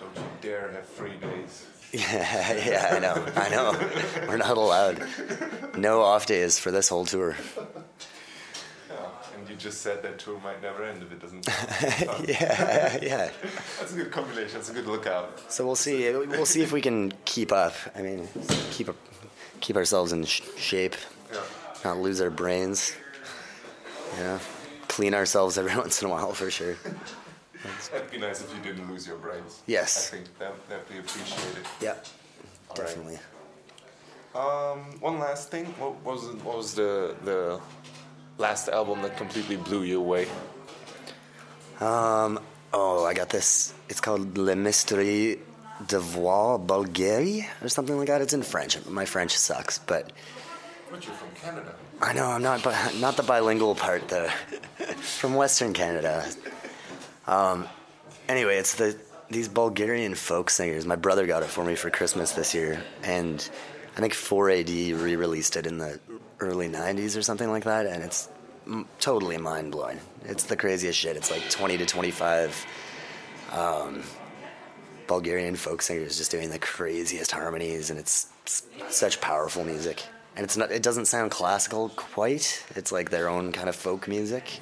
Don't 0.00 0.16
you 0.16 0.22
dare 0.40 0.70
have 0.72 0.86
three 0.88 1.16
days. 1.16 1.66
Yeah, 1.92 2.52
yeah, 2.52 2.94
I 2.94 2.98
know, 3.00 3.26
I 3.34 3.48
know. 3.48 4.28
We're 4.28 4.36
not 4.36 4.56
allowed. 4.56 5.04
No 5.76 6.02
off 6.02 6.24
days 6.24 6.56
for 6.56 6.70
this 6.70 6.88
whole 6.88 7.04
tour. 7.04 7.34
Yeah, 8.88 8.96
and 9.36 9.50
you 9.50 9.56
just 9.56 9.80
said 9.80 10.00
that 10.04 10.20
tour 10.20 10.38
might 10.38 10.62
never 10.62 10.84
end 10.84 11.02
if 11.02 11.10
it 11.10 11.20
doesn't. 11.20 11.48
yeah, 12.28 12.96
yeah. 13.02 13.30
That's 13.80 13.92
a 13.92 13.96
good 13.96 14.12
combination. 14.12 14.52
That's 14.54 14.70
a 14.70 14.72
good 14.72 14.86
lookout. 14.86 15.52
So 15.52 15.66
we'll 15.66 15.74
see. 15.74 16.08
We'll 16.12 16.46
see 16.46 16.62
if 16.62 16.70
we 16.70 16.80
can 16.80 17.12
keep 17.24 17.50
up. 17.50 17.74
I 17.96 18.02
mean, 18.02 18.28
keep 18.70 18.88
keep 19.60 19.76
ourselves 19.76 20.12
in 20.12 20.24
sh- 20.24 20.42
shape, 20.56 20.96
yeah. 21.32 21.40
not 21.84 21.98
lose 21.98 22.20
our 22.20 22.30
brains. 22.30 22.94
You 24.16 24.24
know, 24.24 24.40
clean 24.88 25.14
ourselves 25.14 25.56
every 25.58 25.76
once 25.84 26.02
in 26.02 26.08
a 26.08 26.10
while 26.10 26.32
for 26.32 26.50
sure. 26.50 26.76
That'd 27.92 28.10
be 28.10 28.18
nice 28.18 28.40
if 28.40 28.52
you 28.54 28.62
didn't 28.62 28.90
lose 28.90 29.06
your 29.06 29.18
brains. 29.18 29.62
Yes. 29.66 30.12
I 30.12 30.16
think 30.16 30.38
that 30.38 30.68
that'd 30.68 30.88
be 30.88 30.98
appreciated. 30.98 31.64
Yeah, 31.80 31.94
All 32.70 32.76
definitely. 32.76 33.18
Right. 34.34 34.72
Um, 34.72 34.78
one 35.00 35.18
last 35.18 35.50
thing. 35.50 35.66
What 35.78 36.02
was 36.04 36.24
what 36.44 36.56
was 36.56 36.74
the 36.74 37.14
the 37.24 37.60
last 38.38 38.68
album 38.68 39.02
that 39.02 39.16
completely 39.16 39.56
blew 39.56 39.82
you 39.82 39.98
away? 39.98 40.26
Um. 41.80 42.40
Oh, 42.72 43.04
I 43.04 43.14
got 43.14 43.28
this. 43.30 43.74
It's 43.88 44.00
called 44.00 44.38
Le 44.38 44.54
Mystère 44.54 45.38
de 45.86 45.98
Voix 45.98 46.58
Bulgarie 46.58 47.46
or 47.62 47.68
something 47.68 47.96
like 47.96 48.08
that. 48.08 48.20
It's 48.20 48.32
in 48.32 48.42
French. 48.42 48.84
My 48.86 49.04
French 49.04 49.36
sucks, 49.36 49.78
but. 49.78 50.12
But 50.90 51.04
you're 51.06 51.14
from 51.14 51.28
Canada. 51.34 51.74
I 52.00 52.12
know. 52.12 52.26
I'm 52.26 52.42
not. 52.42 52.62
But 52.62 52.96
not 52.96 53.16
the 53.16 53.22
bilingual 53.22 53.74
part. 53.74 54.08
though. 54.08 54.28
from 54.96 55.34
Western 55.34 55.72
Canada. 55.72 56.26
Um, 57.26 57.68
anyway, 58.28 58.56
it's 58.56 58.74
the 58.74 58.96
these 59.30 59.48
Bulgarian 59.48 60.14
folk 60.14 60.50
singers. 60.50 60.84
My 60.86 60.96
brother 60.96 61.26
got 61.26 61.42
it 61.42 61.48
for 61.48 61.64
me 61.64 61.76
for 61.76 61.88
Christmas 61.90 62.32
this 62.32 62.52
year, 62.54 62.82
and 63.04 63.48
I 63.96 64.00
think 64.00 64.12
4AD 64.12 65.00
re-released 65.00 65.56
it 65.56 65.66
in 65.66 65.78
the 65.78 66.00
early 66.40 66.68
90s 66.68 67.16
or 67.16 67.22
something 67.22 67.48
like 67.48 67.64
that, 67.64 67.86
and 67.86 68.02
it's 68.02 68.28
m- 68.66 68.88
totally 68.98 69.36
mind 69.38 69.70
blowing. 69.70 70.00
It's 70.24 70.44
the 70.44 70.56
craziest 70.56 70.98
shit. 70.98 71.16
It's 71.16 71.30
like 71.30 71.48
20 71.48 71.78
to 71.78 71.86
25 71.86 72.66
um, 73.52 74.02
Bulgarian 75.10 75.56
folk 75.56 75.82
singers 75.82 76.16
just 76.18 76.30
doing 76.30 76.50
the 76.50 76.58
craziest 76.60 77.32
harmonies, 77.32 77.90
and 77.90 77.98
it's, 77.98 78.28
it's 78.46 78.62
such 78.90 79.20
powerful 79.20 79.64
music. 79.64 80.04
And 80.36 80.44
it's 80.44 80.56
not. 80.56 80.70
It 80.70 80.84
doesn't 80.84 81.06
sound 81.06 81.32
classical 81.32 81.88
quite. 81.96 82.64
It's 82.76 82.92
like 82.92 83.10
their 83.10 83.28
own 83.28 83.50
kind 83.50 83.68
of 83.68 83.74
folk 83.74 84.06
music, 84.06 84.60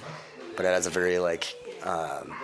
but 0.56 0.64
it 0.64 0.70
has 0.70 0.86
a 0.86 0.90
very 0.90 1.18
like. 1.18 1.54
Um, 1.82 2.34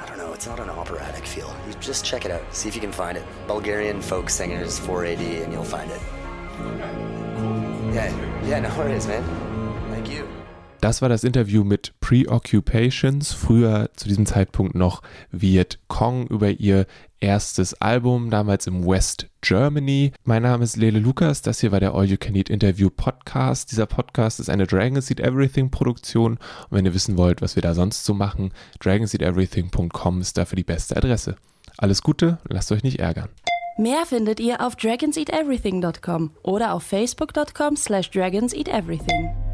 I 0.00 0.06
don't 0.06 0.16
know, 0.16 0.32
it's 0.32 0.46
not 0.46 0.58
an 0.58 0.70
operatic 0.70 1.26
feel. 1.26 1.54
You 1.68 1.74
just 1.80 2.02
check 2.02 2.24
it 2.24 2.30
out. 2.30 2.42
See 2.54 2.66
if 2.66 2.74
you 2.74 2.80
can 2.80 2.92
find 2.92 3.18
it. 3.18 3.24
Bulgarian 3.46 4.00
folk 4.00 4.30
singers 4.30 4.80
4AD 4.80 5.44
and 5.44 5.52
you'll 5.52 5.64
find 5.64 5.90
it. 5.90 6.00
Yeah, 7.94 8.08
yeah, 8.46 8.60
no 8.60 8.78
worries, 8.78 9.06
man. 9.06 9.45
Das 10.86 11.02
war 11.02 11.08
das 11.08 11.24
Interview 11.24 11.64
mit 11.64 11.98
Preoccupations, 11.98 13.32
früher 13.32 13.90
zu 13.96 14.06
diesem 14.06 14.24
Zeitpunkt 14.24 14.76
noch 14.76 15.02
Viet 15.32 15.80
Cong 15.88 16.28
über 16.28 16.50
ihr 16.50 16.86
erstes 17.18 17.74
Album, 17.74 18.30
damals 18.30 18.68
im 18.68 18.86
West 18.86 19.26
Germany. 19.40 20.12
Mein 20.22 20.44
Name 20.44 20.62
ist 20.62 20.76
Lele 20.76 21.00
Lukas, 21.00 21.42
das 21.42 21.58
hier 21.58 21.72
war 21.72 21.80
der 21.80 21.92
All 21.92 22.04
You 22.04 22.16
Can 22.16 22.36
Eat 22.36 22.50
Interview 22.50 22.88
Podcast. 22.88 23.72
Dieser 23.72 23.86
Podcast 23.86 24.38
ist 24.38 24.48
eine 24.48 24.64
Dragon 24.64 25.00
Seed 25.00 25.18
Everything 25.18 25.72
Produktion 25.72 26.34
und 26.34 26.38
wenn 26.70 26.86
ihr 26.86 26.94
wissen 26.94 27.18
wollt, 27.18 27.42
was 27.42 27.56
wir 27.56 27.62
da 27.62 27.74
sonst 27.74 28.04
so 28.04 28.14
machen, 28.14 28.52
dragonseedeverything.com 28.78 30.20
ist 30.20 30.38
dafür 30.38 30.54
die 30.54 30.62
beste 30.62 30.96
Adresse. 30.96 31.34
Alles 31.78 32.00
Gute, 32.04 32.38
lasst 32.48 32.70
euch 32.70 32.84
nicht 32.84 33.00
ärgern. 33.00 33.30
Mehr 33.76 34.06
findet 34.06 34.38
ihr 34.38 34.64
auf 34.64 34.76
dragonseateverything.com 34.76 36.30
oder 36.44 36.74
auf 36.74 36.84
facebook.com 36.84 37.74
slash 37.74 38.08
dragonseateverything. 38.12 39.45